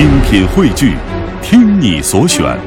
[0.00, 0.96] 精品汇聚，
[1.42, 2.58] 听你所选，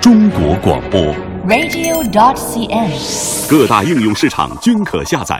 [0.00, 0.98] 中国广播。
[1.46, 3.50] radio.dot.cn，。
[3.50, 5.38] 各大应用市场均可下载。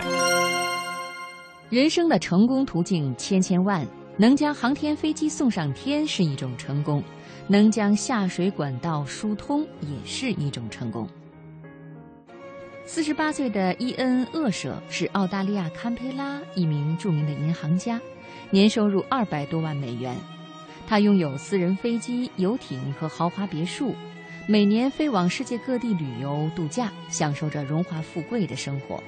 [1.71, 3.83] 人生的成功途径千千万，
[4.19, 7.03] 能将航天飞机送上天是一种成功，
[7.47, 11.09] 能将下水管道疏通也是一种成功。
[12.85, 17.99] 四十八岁的伊恩·厄舍是澳大利亚堪培拉一名著名的银行家，
[18.51, 20.15] 年收入二百多万美元。
[20.91, 23.95] 他拥有私人飞机、游艇和豪华别墅，
[24.49, 29.01] 每年飞往世界各地旅游度假，享受着荣华富贵的生活。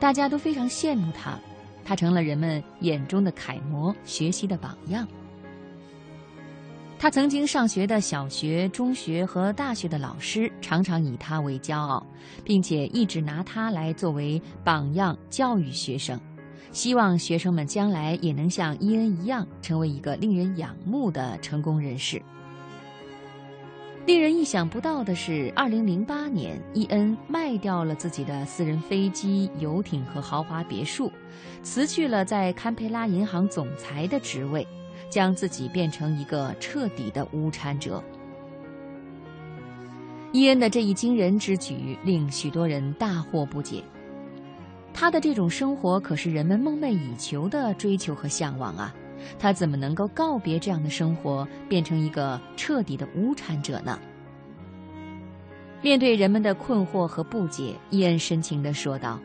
[0.00, 1.38] 大家都非常羡慕他，
[1.84, 5.06] 他成了人们眼中的楷模，学习的榜样。
[6.98, 12.06] 他曾经上学的小学、中学和大学的老师常常以他为骄傲，
[12.42, 16.18] 并且一直拿他来作为榜样教育学生，
[16.74, 22.20] 希望学生们将来也能像伊恩一样，成为一个令人仰慕的成功人士。
[24.04, 31.10] 令人意想不到的是，二零零八年，伊恩卖掉了自己的私人飞机、游艇和豪华别墅，
[31.62, 34.66] 辞去了在堪培拉银行总裁的职位。
[35.10, 38.02] 将自己变成一个彻底的无产者。
[40.32, 43.84] 伊恩的这一惊人之举令许多人大惑不解。
[44.94, 48.94] 他的这种生活可是人们梦寐以求的追求和向往啊！
[49.38, 53.98] 他怎么能够告别这样的生活，变成一个彻底的无产者呢？
[55.82, 59.18] 面对人们的困惑和不解，伊恩深情地说道。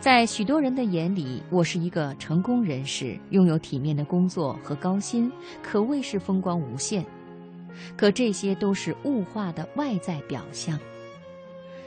[0.00, 5.30] 在许多人的眼里，我是一个成功人士，拥有体面的工作和高薪，
[5.62, 7.02] 可谓是风光无限。
[7.96, 10.78] 可这些都是物化的外在表象。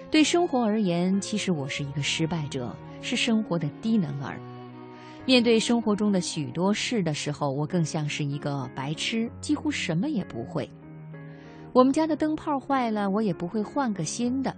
[0.09, 4.39] 对生活而言，其实我是一个失败者，是生活的低能儿。
[5.25, 10.69] 面对生活中的许多事的时候，我更像是一个白痴，几乎什么也不会。
[11.73, 14.52] 我们家的灯泡坏了，我也不会换个新的；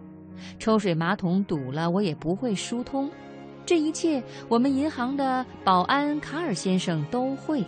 [0.60, 3.10] 抽水马桶堵了，我也不会疏通。
[3.66, 7.64] 这一切，我们银行的保安卡尔先生都会。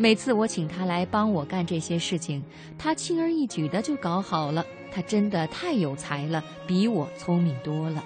[0.00, 2.42] 每次我请他来帮我干这些事情，
[2.78, 4.64] 他轻而易举的就搞好了。
[4.90, 8.02] 他真的太有才了，比我聪明多了。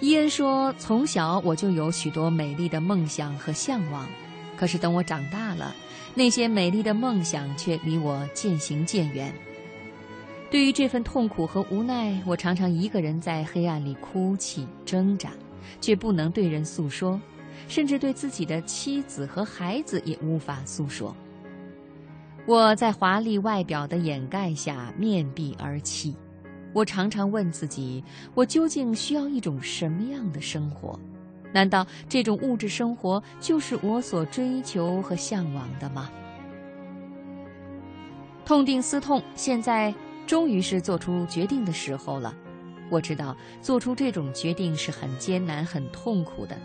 [0.00, 4.08] 伊恩说：“从小我就有许多美丽的梦想和向往，
[4.56, 5.76] 可是等我长大了，
[6.14, 9.32] 那些美丽的梦想却离我渐行渐远。”
[10.50, 15.30] 对于这份痛苦和无奈，我常常一个人在黑暗里哭泣挣扎，
[15.80, 17.20] 却不能对人诉说，
[17.68, 21.14] 甚至对自己的妻子和孩子也无法诉说。
[22.46, 26.14] 我在华丽外表的掩盖下面壁而泣。
[26.72, 28.02] 我常常问自己：
[28.34, 30.98] 我究竟需要一种什么样的生活？
[31.52, 36.10] 难道这种物质生活就是我所追求和向往的吗？
[38.44, 39.94] 痛定思痛，现在。
[40.24, 42.32] 终于是做出决定的时候了。
[42.88, 46.56] 我知道做出这种决定是很艰难、很痛苦的，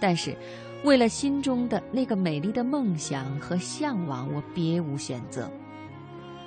[0.00, 0.34] 但是
[0.82, 5.48] 为了心中的那个美丽的梦想和向往，我别无选择。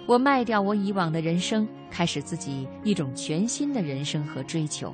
[0.06, 4.94] 我卖掉我以往的人生，开始自己一种全新的人生和追求。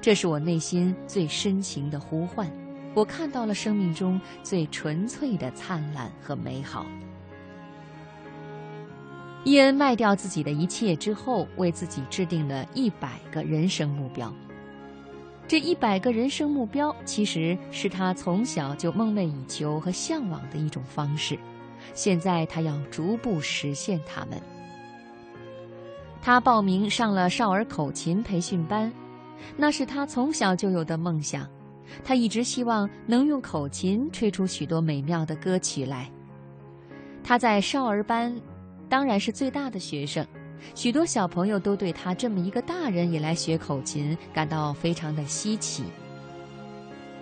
[0.00, 2.50] 这是我内心最深情的呼唤。
[2.94, 6.84] 我看到了生命中最纯粹的灿烂和美好。
[9.44, 14.32] 伊恩卖掉自己的一切之后，为自己制定了一百个人生目标。
[15.52, 21.38] 这一百个人生目标，其实是他从小就梦寐以求和向往的一种方式。
[21.92, 24.40] 现在他要逐步实现他们。
[26.22, 28.90] 他报名上了少儿口琴培训班，
[29.54, 31.46] 那是他从小就有的梦想。
[32.02, 36.10] 他一直希望能用口琴吹出许多美妙的歌曲来。
[37.22, 38.34] 他在少儿班。
[38.88, 40.26] 当然是最大的学生，
[40.74, 45.84] 许多小朋友都对他这么一个大人也来学口琴感到非常的稀奇。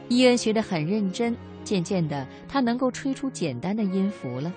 [0.09, 4.53] 伊恩学得很认真，渐渐的，他能够吹出简单的音符了。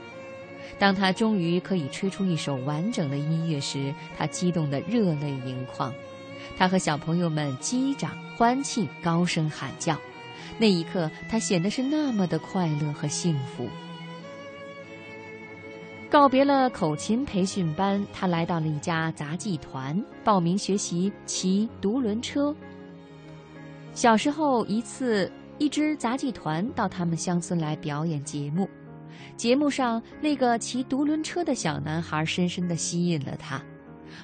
[0.79, 5.93] 当他终于可以吹出一首完整的音乐时，他激动得热泪盈眶。
[6.57, 9.97] 他和小朋友们击掌欢庆，高声喊叫。
[10.57, 13.67] 那一刻，他显得是那么的快乐和幸福。
[16.13, 22.55] 告别了口琴培训班，他来到了一家杂技团，报名学习骑独轮车。
[23.95, 28.69] 小时候，一次，一支杂技团到他们乡村来表演节目，
[29.35, 33.59] 节目上那个骑独轮车的小男孩深深地吸引了他。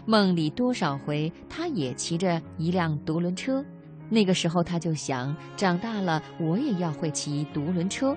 [0.06, 3.66] 梦里多少回，他也骑着一辆独轮车。
[4.10, 8.16] 那个时候，他就想，长大了我也要会骑独轮车。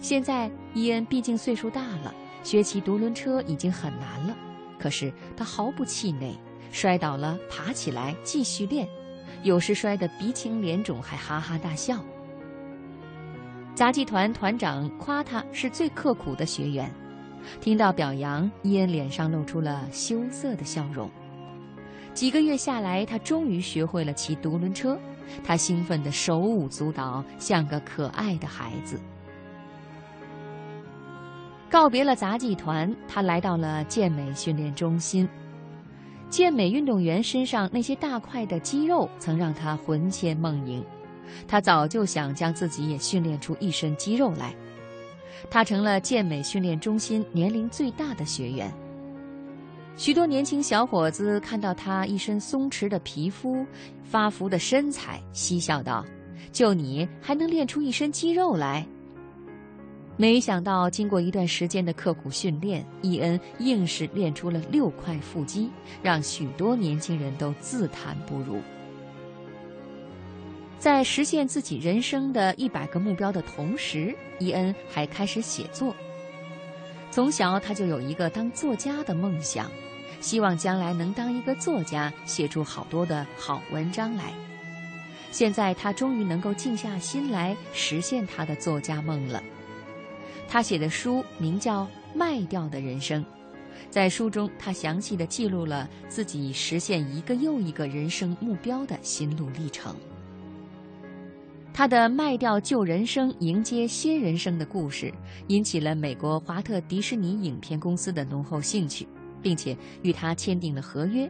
[0.00, 4.36] 现在伊恩毕竟岁数大了，学骑独轮车已经很难了。
[4.78, 6.36] 可是他毫不气馁，
[6.70, 8.88] 摔倒了爬起来继续练，
[9.42, 11.98] 有时摔得鼻青脸肿，还哈哈大笑。
[13.74, 16.92] 杂技团团长夸他是最刻苦的学员，
[17.60, 21.10] 听到表扬，伊恩脸上露出了羞涩的笑容。
[22.12, 24.98] 几个月下来，他终于学会了骑独轮车，
[25.42, 29.00] 他兴奋的手舞足蹈，像个可爱的孩子。
[31.72, 35.26] 告别了杂技团，他来到了健美训练中心。
[36.28, 40.84] 健美运动员身上那些大块的肌肉，曾让他魂牵梦萦。
[41.48, 44.54] 他早就想将自己也训练出一身肌肉来。
[45.50, 48.70] 他成了健美训练中心年龄最大的学员。
[49.96, 53.64] 许多年轻小伙子看到他一身松弛的皮肤、
[54.04, 56.04] 发福的身材，嬉笑道
[56.52, 58.86] ：“就你还能练出一身肌肉来？”
[60.16, 65.70] 没想到，经过一段时间的刻苦训练，伊恩硬是练出了六块腹肌，
[66.02, 68.60] 让许多年轻人都自叹不如。
[70.78, 75.94] 在实现自己人生的一百个目标的同时，伊恩还开始写作。
[77.10, 79.70] 从小，他就有一个当作家的梦想，
[80.20, 84.32] 希望将来能当一个作家，写出好多的好文章来。
[85.30, 89.42] 现在，他终于能够静下心来实现他的作家梦了。
[90.52, 91.84] 他写的书名叫
[92.14, 93.24] 《卖掉的人生》，
[93.88, 99.96] 在书中，他详细的记录了自己实现一个又一个人生目标的心路历程。
[101.72, 105.10] 他的卖掉旧人生，迎接新人生的故事，
[105.46, 109.08] 引起了美国华特迪士尼影片公司的浓厚兴趣，
[109.40, 111.26] 并且与他签订了合约。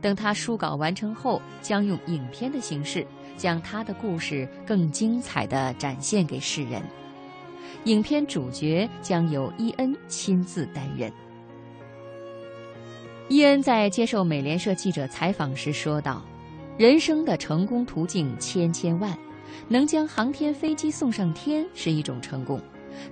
[0.00, 6.82] 等他书稿完成后，将用影片的形式，将他的故事更精彩地展现给世人。
[7.84, 11.12] 影片主角将由伊恩亲自担任。
[13.28, 16.22] 伊恩在接受美联社记者采访时说道
[16.76, 19.16] ：“人生的成功途径千千万，
[19.68, 22.60] 能将航天飞机送上天是一种成功，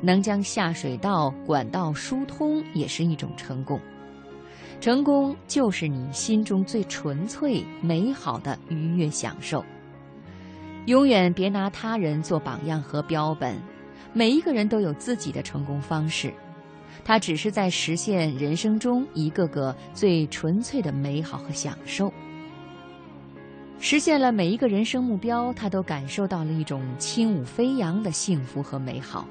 [0.00, 3.80] 能将下水道管道疏通也是一种成功。
[4.78, 9.64] 成功就是你心中最纯粹、美好的愉悦享受。
[10.86, 13.56] 永远别拿他人做榜样和标本。”
[14.12, 16.32] 每一个人都有自己的成功方式，
[17.04, 22.12] 他只是在实现人生中一个个最纯粹的美好和享受。
[23.78, 29.26] 实现了每一个人生目标，他都感受到了一种轻舞飞扬的幸福和美好。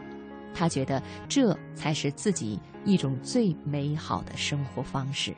[0.55, 5.35] 他觉得这才是自己一种最美好的生活方式。